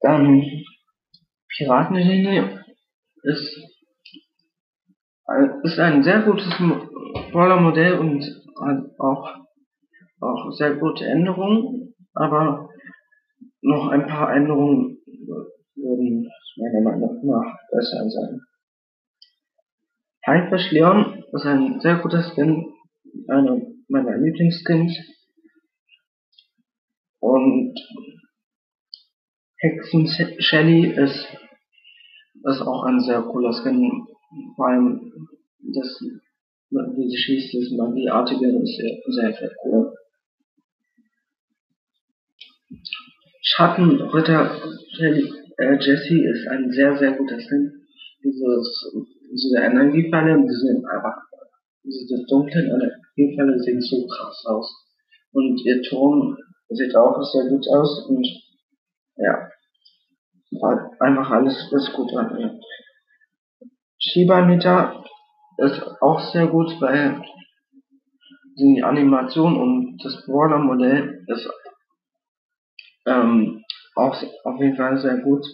Dann 0.00 0.44
Piratenlinie 1.56 2.64
ist, 3.22 3.58
ist 5.64 5.78
ein 5.78 6.02
sehr 6.02 6.22
gutes 6.22 6.52
Brawler-Modell 7.32 7.98
und 7.98 8.24
hat 8.60 8.98
auch, 8.98 9.28
auch 10.20 10.52
sehr 10.52 10.76
gute 10.76 11.04
Änderungen, 11.04 11.94
aber 12.14 12.68
noch 13.60 13.88
ein 13.88 14.06
paar 14.06 14.34
Änderungen 14.34 14.98
würden 15.76 16.28
meiner 16.56 16.80
Meinung 16.80 17.26
nach 17.26 17.58
besser 17.70 18.08
sein. 18.08 18.40
Haifisch 20.24 20.70
Leon 20.70 21.24
ist 21.32 21.46
ein 21.46 21.80
sehr 21.80 21.96
guter 21.96 22.22
Skin, 22.22 22.72
einer 23.28 23.60
meiner 23.88 24.18
Lieblingsskins. 24.18 24.96
Und 27.18 27.74
Hexen 29.56 30.08
Shelly 30.38 30.92
ist, 30.92 31.26
ist 32.44 32.60
auch 32.62 32.84
ein 32.84 33.00
sehr 33.00 33.22
cooler 33.22 33.52
Skin. 33.52 34.06
Vor 34.54 34.68
allem 34.68 35.28
das, 35.58 36.00
wie 36.70 37.08
sie 37.08 37.16
schießt, 37.16 37.54
das 37.54 37.70
Magieartige 37.76 38.46
ist 38.62 38.76
sehr, 38.76 38.98
sehr, 39.06 39.32
sehr 39.32 39.50
cool. 39.64 39.92
Schattenritter 43.40 44.56
Shelly, 44.96 45.32
äh, 45.58 45.76
Jessie 45.80 46.24
ist 46.24 46.46
ein 46.46 46.70
sehr, 46.70 46.96
sehr 46.96 47.12
guter 47.12 47.40
Skin. 47.40 47.86
Dieses, 48.22 48.92
diese 49.32 49.58
Energiefälle, 49.58 50.36
die 50.42 50.54
sind 50.54 50.84
einfach, 50.84 51.16
diese 51.82 52.22
dunklen 52.28 52.66
Energiefälle 52.68 53.58
sehen 53.58 53.80
so 53.80 54.06
krass 54.06 54.44
aus. 54.46 54.70
Und 55.32 55.58
ihr 55.64 55.82
Ton 55.82 56.36
sieht 56.68 56.94
auch 56.94 57.22
sehr 57.22 57.48
gut 57.48 57.66
aus 57.68 58.06
und 58.08 58.26
ja, 59.16 59.48
einfach 61.00 61.30
alles 61.30 61.72
ist 61.72 61.92
gut 61.94 62.14
an 62.14 62.38
ihr. 62.38 62.60
Shiba 63.98 64.44
Mita 64.44 65.02
ist 65.58 65.82
auch 66.00 66.20
sehr 66.32 66.48
gut, 66.48 66.80
weil 66.80 67.22
die 68.58 68.82
Animation 68.82 69.56
und 69.56 69.98
das 70.04 70.26
Brawler 70.26 70.58
Modell 70.58 71.24
ist 71.28 71.48
ähm, 73.06 73.64
auch 73.94 74.16
auf 74.44 74.60
jeden 74.60 74.76
Fall 74.76 74.98
sehr 74.98 75.18
gut. 75.18 75.44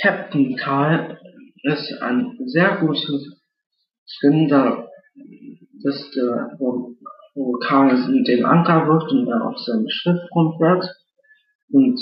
Captain 0.00 0.56
Karl 0.56 1.18
ist 1.62 2.02
ein 2.02 2.38
sehr 2.46 2.76
gutes 2.76 3.38
da 4.48 4.88
das 5.84 6.10
der, 6.14 6.56
wo 6.58 7.52
Karl 7.66 8.22
den 8.24 8.44
Anker 8.44 8.86
wirft 8.86 9.10
und 9.10 9.28
er 9.28 9.46
auf 9.46 9.58
seinem 9.58 9.88
Schiff 9.88 10.18
rumfährt 10.34 10.84
und 11.70 11.98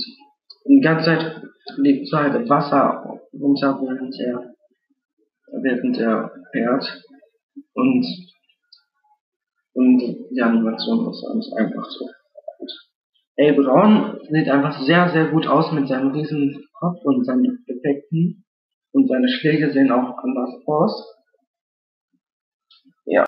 die 0.66 0.80
ganze 0.80 1.06
Zeit 1.06 1.42
liegt 1.76 2.12
halt 2.12 2.34
im 2.34 2.48
Wasser 2.48 3.20
runter, 3.32 3.80
während 3.80 4.14
er, 4.20 4.54
während 5.62 5.98
er 5.98 6.30
fährt. 6.52 7.04
Und, 7.74 8.04
und 9.74 9.98
die 10.30 10.42
Animation 10.42 11.08
ist 11.10 11.54
einfach 11.56 11.84
so 11.90 12.06
gut. 12.58 12.70
A. 13.38 13.52
Brown 13.52 14.18
sieht 14.30 14.48
einfach 14.48 14.80
sehr, 14.82 15.08
sehr 15.10 15.28
gut 15.30 15.46
aus 15.46 15.72
mit 15.72 15.88
seinem 15.88 16.12
riesen 16.12 16.64
Kopf 16.78 16.98
und 17.04 17.24
seinen 17.24 17.64
Effekten. 17.66 18.44
Und 18.92 19.08
seine 19.08 19.28
Schläge 19.28 19.72
sehen 19.72 19.92
auch 19.92 20.18
anders 20.18 20.50
aus. 20.66 21.14
Ja. 23.04 23.24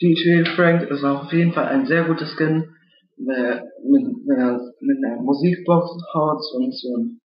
DJ 0.00 0.44
Frank 0.56 0.90
ist 0.90 1.04
auf 1.04 1.32
jeden 1.32 1.52
Fall 1.52 1.66
ein 1.66 1.86
sehr 1.86 2.04
guter 2.04 2.26
Skin. 2.26 2.68
Mit, 3.16 3.62
mit, 3.84 4.26
mit 4.80 5.04
einer 5.04 5.22
Musikbox 5.22 5.90
haut 6.14 6.42
und 6.54 6.74
so 6.74 6.96
ein, 6.96 7.20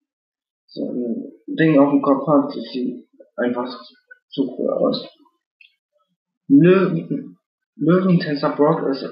so 0.67 0.83
ein 0.83 1.31
Ding 1.47 1.79
auf 1.79 1.91
dem 1.91 2.01
Kopf 2.01 2.27
hat, 2.27 2.49
das 2.49 2.63
sieht 2.73 3.07
einfach 3.37 3.67
so 4.29 4.57
cool 4.57 4.69
aus. 4.71 5.07
Löwen, 6.47 7.37
Löwentänzer 7.75 8.55
Brock 8.55 8.87
ist 8.89 9.07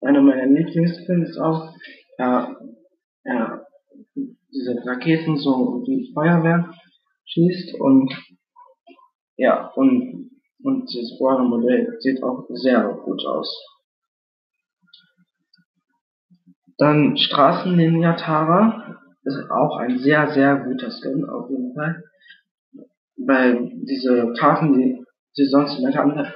einer 0.00 0.22
meiner 0.22 0.46
Lieblingsskins 0.46 1.38
auch. 1.38 1.74
Ja, 2.18 2.56
ja, 3.24 3.66
diese 4.14 4.76
Raketen 4.86 5.36
so 5.36 5.82
wie 5.86 6.12
Feuerwehr 6.12 6.72
schießt 7.26 7.80
und 7.80 8.12
ja, 9.36 9.68
und, 9.74 10.30
und 10.62 10.84
das 10.84 11.18
Brawler-Modell 11.18 11.96
sieht 12.00 12.22
auch 12.22 12.46
sehr 12.50 13.00
gut 13.04 13.24
aus. 13.26 13.48
Dann 16.78 17.16
Straßenlinie 17.16 18.16
Tara 18.16 19.00
ist 19.24 19.50
auch 19.50 19.76
ein 19.78 19.98
sehr, 19.98 20.32
sehr 20.32 20.56
guter 20.56 20.90
Skin, 20.90 21.24
auf 21.28 21.48
jeden 21.50 21.74
Fall. 21.74 22.02
Weil 23.16 23.70
diese 23.82 24.32
Karten, 24.38 24.74
die 24.74 25.04
sie 25.32 25.46
sonst 25.46 25.78
in 25.78 25.90
der 25.90 26.34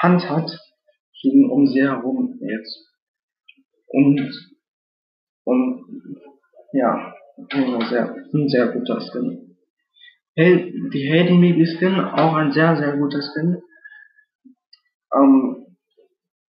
Hand 0.00 0.28
hat, 0.28 0.50
fliegen 1.20 1.50
um 1.50 1.66
sie 1.66 1.82
herum 1.82 2.38
jetzt. 2.40 2.92
Und, 3.86 4.30
und, 5.44 6.18
ja, 6.72 7.14
sehr, 7.88 8.14
ein 8.32 8.48
sehr 8.48 8.68
guter 8.68 9.00
Skin. 9.00 9.45
Die 10.38 11.08
Hayden 11.10 11.40
Baby 11.40 11.64
Skin, 11.66 11.98
auch 11.98 12.34
ein 12.34 12.52
sehr, 12.52 12.76
sehr 12.76 12.96
guter 12.98 13.22
Skin. 13.22 13.62
Ähm, 15.14 15.76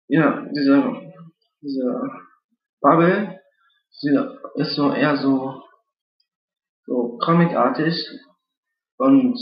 ja, 0.10 0.46
diese, 0.54 1.14
diese 1.62 2.02
Bubble, 2.82 3.40
sie 3.92 4.20
ist 4.56 4.76
so 4.76 4.92
eher 4.92 5.16
so, 5.16 5.62
so 6.86 7.18
comicartig 7.24 7.96
und 8.98 9.38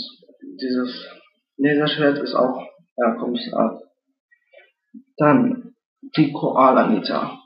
dieses 0.61 1.07
Laserschwert 1.57 2.19
ist 2.19 2.35
auch 2.35 2.61
eher 2.97 3.15
komischartig. 3.15 3.87
Dann 5.17 5.75
die 6.15 6.31
Koala 6.31 6.87
Nita. 6.87 7.39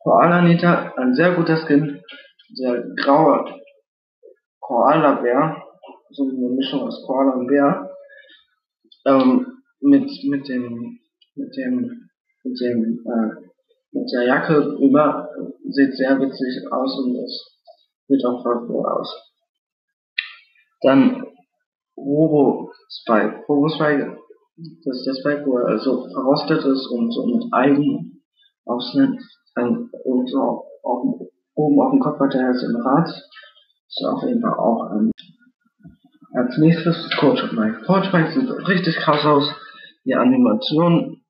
Koala 0.00 0.42
Nita, 0.42 0.94
ein 0.96 1.14
sehr 1.14 1.34
guter 1.34 1.56
Skin. 1.58 2.02
Der 2.58 2.82
graue 2.96 3.60
Koala 4.58 5.20
Bär, 5.20 5.59
so 6.12 6.24
eine 6.24 6.54
Mischung 6.54 6.82
aus 6.82 7.04
Koala 7.06 7.32
und 7.36 7.46
Bär, 7.46 7.90
ähm, 9.06 9.46
mit, 9.80 10.10
mit 10.28 10.48
dem, 10.48 10.98
mit 11.34 11.56
dem, 11.56 12.08
mit 12.44 12.60
dem, 12.60 13.04
äh, 13.06 13.50
mit 13.92 14.10
der 14.12 14.26
Jacke 14.26 14.76
über, 14.80 15.28
sieht 15.68 15.94
sehr 15.94 16.18
witzig 16.20 16.72
aus 16.72 16.98
und 16.98 17.14
das 17.14 17.58
sieht 18.08 18.24
auch 18.24 18.42
voll 18.42 18.68
cool 18.68 18.86
aus. 18.86 19.32
Dann 20.82 21.24
Robo 21.96 22.72
Spike. 22.88 23.44
Robo 23.48 23.68
Spike 23.68 24.20
das 24.84 24.96
ist 24.98 25.06
der 25.06 25.14
Spike, 25.14 25.46
wo 25.46 25.58
er 25.58 25.68
also 25.68 26.06
verrostet 26.12 26.64
ist 26.64 26.86
und 26.88 27.10
so 27.12 27.24
mit 27.26 27.44
Algen 27.52 28.22
aufsnippt. 28.66 29.22
Und 30.04 30.28
so 30.28 30.64
auf, 30.82 31.20
oben 31.54 31.80
auf 31.80 31.90
dem 31.90 32.00
Kopf 32.00 32.18
hat 32.20 32.34
er 32.34 32.52
jetzt 32.52 32.64
ein 32.64 32.76
Rad. 32.76 33.08
Ist 33.08 34.04
auf 34.04 34.22
jeden 34.22 34.40
Fall 34.40 34.54
auch 34.54 34.90
ein. 34.90 35.10
Als 36.32 36.56
nächstes 36.58 37.10
Coach 37.18 37.42
Mike. 37.52 37.82
Coach 37.86 38.12
Mike 38.12 38.30
sieht 38.32 38.50
richtig 38.68 38.96
krass 38.96 39.24
aus. 39.24 39.52
Die 40.04 40.14
Animation 40.14 41.22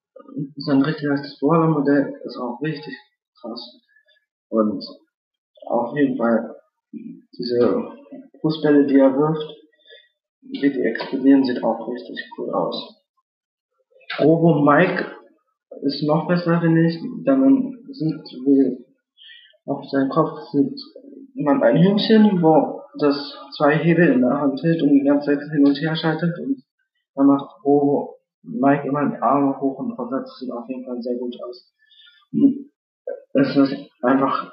ist 0.56 0.68
ein 0.68 0.82
richtig 0.82 1.08
heißes 1.08 1.38
Brawler-Modell, 1.40 2.20
ist 2.24 2.36
auch 2.36 2.60
richtig 2.62 2.94
krass. 3.40 3.80
Und 4.50 4.84
auf 5.66 5.96
jeden 5.96 6.16
Fall 6.18 6.54
diese 6.92 7.92
Fußbälle, 8.40 8.86
die 8.86 8.98
er 8.98 9.16
wirft, 9.16 9.56
wie 10.42 10.70
die 10.70 10.82
explodieren, 10.82 11.44
sieht 11.44 11.62
auch 11.64 11.88
richtig 11.88 12.18
cool 12.36 12.50
aus. 12.50 13.02
Robo 14.18 14.62
Mike 14.62 15.06
ist 15.82 16.02
noch 16.02 16.26
besser, 16.28 16.60
finde 16.60 16.88
ich, 16.88 16.98
da 17.24 17.36
man 17.36 17.78
sieht, 17.90 18.24
wie 18.44 18.84
auf 19.64 19.84
seinem 19.88 20.10
Kopf 20.10 20.40
sieht 20.52 20.78
man 21.34 21.62
ein 21.62 21.76
Hühnchen, 21.76 22.42
wo 22.42 22.79
das 22.98 23.36
zwei 23.56 23.76
Hebel 23.76 24.08
in 24.08 24.20
der 24.20 24.40
Hand 24.40 24.62
hält 24.62 24.82
und 24.82 24.90
die 24.90 25.04
ganze 25.04 25.26
Zeit 25.26 25.50
hin 25.50 25.66
und 25.66 25.74
her 25.74 25.96
schaltet 25.96 26.38
und 26.38 26.62
dann 27.14 27.26
macht 27.26 27.64
Robo 27.64 28.20
Mike 28.42 28.88
immer 28.88 29.08
die 29.08 29.20
Arme 29.20 29.58
hoch 29.60 29.78
und 29.78 29.92
runter. 29.92 30.20
Das 30.20 30.38
sieht 30.38 30.50
auf 30.50 30.68
jeden 30.68 30.84
Fall 30.84 31.00
sehr 31.02 31.16
gut 31.16 31.36
aus. 31.42 31.72
Es 33.34 33.56
ist 33.56 33.76
einfach 34.02 34.52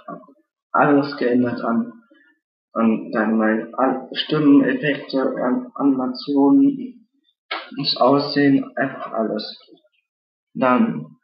alles 0.71 1.15
geändert 1.17 1.62
an, 1.62 1.93
an 2.73 3.12
Dynamite. 3.12 3.71
Stimmen, 4.13 4.63
Effekte, 4.63 5.21
an 5.21 5.71
Animationen, 5.76 7.08
das 7.78 7.97
Aussehen, 7.97 8.71
einfach 8.76 9.12
alles. 9.13 9.60
Dann, 10.54 11.17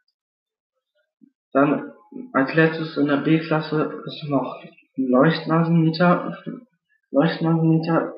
dann 1.51 1.91
als 2.33 2.53
letztes 2.53 2.97
in 2.97 3.07
der 3.07 3.17
B-Klasse 3.17 4.01
ist 4.05 4.29
noch 4.29 4.61
Leuchtnasenmieter. 4.95 6.37
Leuchtnasenmieter 7.13 8.13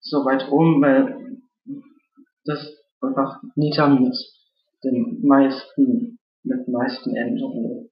so 0.00 0.24
weit 0.24 0.48
oben, 0.50 0.80
weil 0.80 1.38
das 2.44 2.60
einfach 3.00 3.42
Nita 3.56 3.88
mit 3.88 4.16
den 4.84 5.20
meisten, 5.26 6.18
mit 6.44 6.68
meisten 6.68 7.16
Änderungen. 7.16 7.90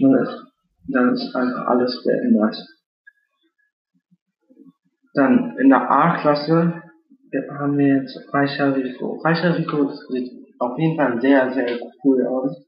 Dann 0.00 1.12
ist 1.12 1.34
einfach 1.34 1.66
alles 1.66 2.02
geändert. 2.02 2.56
Dann 5.14 5.58
in 5.58 5.68
der 5.68 5.90
A-Klasse 5.90 6.82
haben 7.58 7.76
wir 7.76 7.96
jetzt 7.96 8.18
Reicher 8.32 8.74
Rico. 8.74 9.20
Reicher 9.22 9.58
Rico 9.58 9.90
sieht 9.90 10.32
auf 10.58 10.78
jeden 10.78 10.96
Fall 10.96 11.20
sehr, 11.20 11.52
sehr 11.52 11.78
cool 12.02 12.26
aus. 12.26 12.66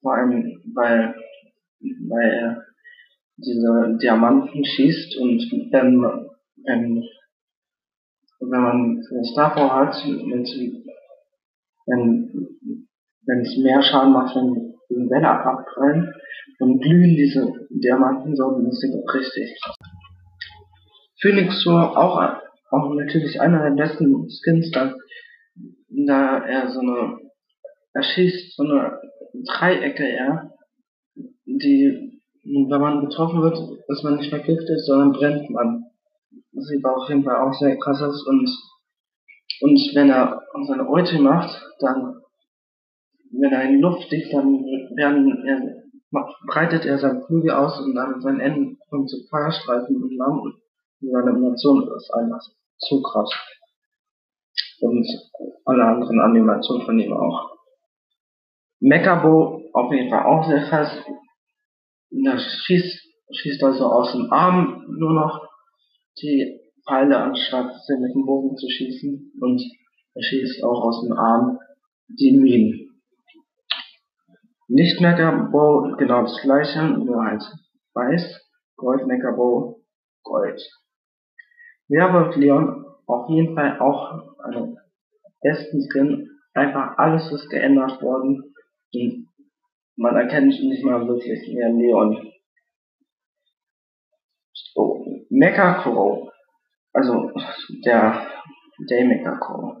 Vor 0.00 0.14
allem, 0.14 0.60
weil, 0.74 1.14
weil 1.80 2.30
er 2.30 2.67
diese 3.38 3.98
Diamanten 4.02 4.64
schießt 4.64 5.16
und 5.20 5.40
wenn, 5.70 6.02
wenn, 6.64 7.04
wenn 8.40 8.62
man 8.62 8.96
das 8.96 9.34
davor 9.34 9.74
hat, 9.74 9.94
wenn, 10.06 10.44
wenn 13.26 13.40
es 13.40 13.56
mehr 13.62 13.82
Schaden 13.82 14.12
macht, 14.12 14.36
wenn 14.36 14.74
die 14.90 15.10
Welle 15.10 15.28
abprallen, 15.28 16.12
dann 16.58 16.78
glühen 16.78 17.14
diese 17.14 17.52
Diamanten 17.70 18.34
so 18.34 18.44
und 18.46 18.66
das 18.66 18.82
richtig. 19.14 19.58
Phoenix 21.20 21.62
Tour 21.62 21.96
auch 21.96 22.38
auch 22.70 22.94
natürlich 22.94 23.40
einer 23.40 23.62
der 23.70 23.82
besten 23.82 24.28
Skins, 24.28 24.70
da, 24.72 24.94
da 25.88 26.44
er 26.44 26.70
so 26.70 26.80
eine, 26.80 27.18
er 27.94 28.02
schießt 28.02 28.56
so 28.56 28.62
eine 28.64 29.00
Dreiecke, 29.46 30.14
ja, 30.14 30.50
die, 31.46 32.17
wenn 32.48 32.80
man 32.80 33.00
getroffen 33.06 33.42
wird, 33.42 33.58
ist 33.88 34.04
man 34.04 34.16
nicht 34.16 34.30
vergiftet, 34.30 34.80
sondern 34.86 35.12
brennt 35.12 35.50
man. 35.50 35.84
Das 36.52 36.64
sieht 36.64 36.84
auf 36.84 37.08
jeden 37.08 37.24
Fall 37.24 37.36
auch 37.36 37.52
sehr 37.54 37.76
krass 37.78 38.02
aus 38.02 38.26
und, 38.26 38.48
und 39.60 39.78
wenn 39.94 40.10
er 40.10 40.42
seine 40.66 40.88
Ulti 40.88 41.18
macht, 41.18 41.62
dann, 41.80 42.22
wenn 43.30 43.52
er 43.52 43.64
in 43.64 43.80
Luft 43.80 44.08
fliegt, 44.08 44.32
dann 44.32 44.64
werden, 44.96 45.44
er, 45.46 45.84
breitet 46.46 46.84
er 46.86 46.98
seine 46.98 47.22
Flügel 47.26 47.50
aus 47.50 47.80
und 47.80 47.94
dann 47.94 48.20
sein 48.20 48.40
Ende 48.40 48.76
kommt 48.88 49.10
zu 49.10 49.18
Feuerstreifen 49.28 50.02
und 50.02 50.16
Lamm 50.16 50.40
und 50.40 50.54
seine 51.00 51.30
Animation 51.30 51.86
ist 51.96 52.12
einfach 52.14 52.40
zu 52.78 53.02
krass. 53.02 53.30
Und 54.80 55.06
alle 55.64 55.84
anderen 55.84 56.20
Animationen 56.20 56.86
von 56.86 56.98
ihm 56.98 57.12
auch. 57.12 57.50
Mechabo 58.80 59.62
auf 59.72 59.92
jeden 59.92 60.08
Fall 60.08 60.24
auch 60.24 60.46
sehr 60.46 60.62
krass. 60.68 60.90
Der 62.10 62.38
schießt, 62.38 63.00
schießt 63.32 63.62
also 63.62 63.86
aus 63.86 64.12
dem 64.12 64.32
Arm 64.32 64.84
nur 64.98 65.12
noch 65.12 65.48
die 66.20 66.60
Pfeile, 66.86 67.18
anstatt 67.18 67.72
sie 67.86 67.98
mit 67.98 68.14
dem 68.14 68.24
Bogen 68.24 68.56
zu 68.56 68.68
schießen. 68.68 69.32
Und 69.40 69.62
er 70.14 70.22
schießt 70.22 70.64
auch 70.64 70.84
aus 70.84 71.02
dem 71.02 71.12
Arm 71.12 71.58
die 72.08 72.36
Minen. 72.36 73.02
Nicht 74.68 75.00
Mechabo, 75.00 75.94
genau 75.96 76.22
das 76.22 76.40
gleiche, 76.42 76.82
nur 76.82 77.24
halt 77.24 77.42
weiß. 77.94 78.40
Gold 78.76 79.06
Mechabo, 79.06 79.82
Gold. 80.22 80.60
Werwolf 81.88 82.36
Leon 82.36 82.84
auf 83.06 83.28
jeden 83.30 83.54
Fall 83.54 83.80
auch 83.80 84.36
eine 84.44 84.76
besten 85.40 85.88
Skin. 85.88 86.28
Einfach 86.52 86.98
alles 86.98 87.30
ist 87.32 87.48
geändert 87.48 88.02
worden. 88.02 88.54
Und 88.92 89.27
man 89.98 90.16
erkennt 90.16 90.46
nicht 90.46 90.84
mal 90.84 91.06
wirklich 91.06 91.52
mehr 91.52 91.70
Leon. 91.70 92.32
Mecha 95.30 95.82
Crow, 95.82 96.32
also 96.92 97.30
der 97.84 98.26
Day 98.88 99.04
Mecha 99.04 99.36
Crow. 99.36 99.76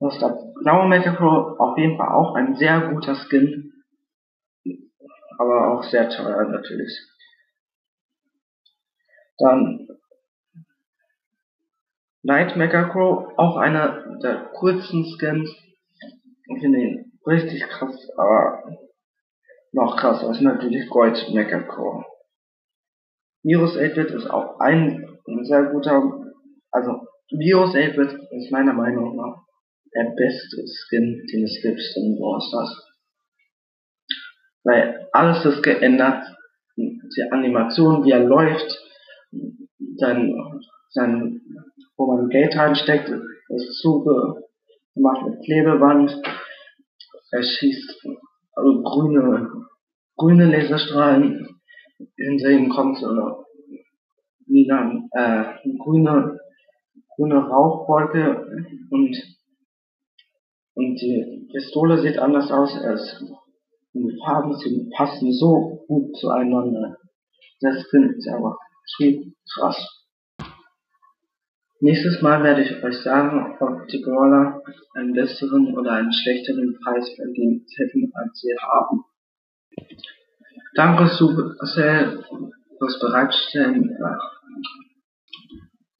Das 0.00 0.14
ist 0.14 0.22
der 0.22 0.36
blaue 0.62 0.88
Mecha 0.88 1.14
Crow 1.14 1.60
auf 1.60 1.78
jeden 1.78 1.96
Fall 1.96 2.08
auch 2.08 2.34
ein 2.34 2.56
sehr 2.56 2.80
guter 2.90 3.14
Skin, 3.14 3.72
aber 5.38 5.72
auch 5.72 5.84
sehr 5.84 6.08
teuer 6.08 6.44
natürlich. 6.44 6.98
Dann 9.38 9.86
Night 12.22 12.56
Mecha 12.56 12.88
Crow, 12.88 13.32
auch 13.36 13.56
einer 13.56 14.18
der 14.18 14.50
coolsten 14.58 15.04
Skins. 15.04 15.54
Ich 16.46 16.60
finde 16.60 16.80
ihn 16.80 17.12
richtig 17.26 17.62
krass, 17.68 18.08
aber 18.16 18.81
noch 19.72 19.96
krasser 19.96 20.30
ist 20.30 20.42
natürlich 20.42 20.88
Gold 20.88 21.16
Crow. 21.68 22.04
Virus 23.42 23.76
8-Bit 23.76 24.10
ist 24.12 24.30
auch 24.30 24.60
ein 24.60 25.18
sehr 25.42 25.64
guter, 25.64 26.32
also 26.70 27.00
Virus 27.30 27.74
8-Bit 27.74 28.20
ist 28.30 28.52
meiner 28.52 28.72
Meinung 28.72 29.16
nach 29.16 29.42
der 29.94 30.14
beste 30.16 30.64
Skin, 30.66 31.26
den 31.32 31.44
es 31.44 31.60
gibt 31.62 31.80
in 31.96 32.18
Brawl 32.18 32.40
Stars. 32.40 32.88
Weil 34.64 35.08
alles 35.12 35.44
ist 35.44 35.62
geändert, 35.62 36.24
die 36.76 37.28
Animation, 37.30 38.04
wie 38.04 38.12
er 38.12 38.24
läuft, 38.24 38.78
sein, 39.96 40.34
sein, 40.90 41.40
wo 41.96 42.06
man 42.06 42.28
Geld 42.28 42.56
reinsteckt, 42.56 43.08
ist 43.08 43.78
zugemacht 43.80 45.26
mit 45.26 45.44
Klebeband, 45.44 46.22
er 47.32 47.42
schießt 47.42 48.06
also 48.54 48.82
grüne, 48.82 49.50
grüne 50.16 50.50
Laserstrahlen, 50.50 51.48
hinter 52.16 52.50
ihm 52.50 52.68
kommt 52.68 52.98
so 52.98 53.08
eine, 53.08 53.36
wieder, 54.46 54.92
äh, 55.12 55.44
eine 55.64 55.78
grüne, 55.78 56.40
grüne 57.16 57.36
Rauchwolke 57.36 58.46
und 58.90 59.16
und 60.74 60.94
die 61.00 61.48
Pistole 61.52 62.00
sieht 62.00 62.18
anders 62.18 62.50
aus 62.50 62.74
als 62.82 63.22
die 63.94 64.18
Farben 64.24 64.56
sie 64.56 64.88
passen 64.96 65.32
so 65.32 65.84
gut 65.86 66.16
zueinander. 66.16 66.96
Das 67.60 67.84
finde 67.90 68.14
ich 68.18 68.32
aber 68.32 68.56
zu 68.96 69.34
krass. 69.52 70.01
Nächstes 71.84 72.22
Mal 72.22 72.44
werde 72.44 72.62
ich 72.62 72.84
euch 72.84 72.98
sagen, 72.98 73.56
ob 73.58 73.88
die 73.88 73.98
Brawler 73.98 74.62
einen 74.94 75.14
besseren 75.14 75.76
oder 75.76 75.94
einen 75.94 76.12
schlechteren 76.12 76.78
Preis 76.80 77.12
verdient 77.16 77.68
hätten, 77.76 78.12
als 78.14 78.38
sie 78.38 78.54
haben. 78.56 79.04
Danke 80.76 81.08
Supercell 81.08 82.22
fürs 82.78 83.00
Bereitstellen. 83.00 83.98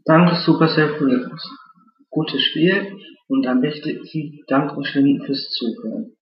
Danke 0.05 0.37
Supercell 0.37 0.95
für 0.99 1.29
das 1.29 1.51
gute 2.11 2.38
Spiel 2.38 2.97
und 3.27 3.45
am 3.49 3.61
wichtigsten 3.61 4.38
Dankeschön 4.47 5.21
fürs 5.27 5.51
Zuhören. 5.51 6.14